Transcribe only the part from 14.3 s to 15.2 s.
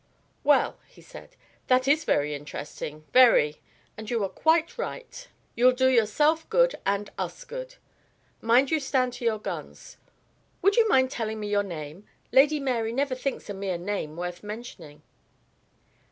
mentioning."